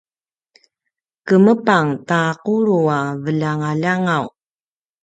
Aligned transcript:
kemepang 1.27 1.87
ta 2.07 2.21
qulu 2.43 2.77
a 2.97 2.99
veljangaljangaw 3.23 4.25